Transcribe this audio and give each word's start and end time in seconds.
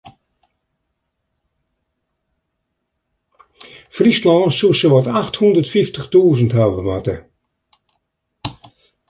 Fryslân 3.95 4.43
soe 4.57 4.75
sawat 4.79 5.07
acht 5.19 5.35
hûndert 5.39 5.69
fyftich 5.73 6.07
tûzen 6.13 6.51
hawwe 6.57 6.81
moatte. 6.87 7.15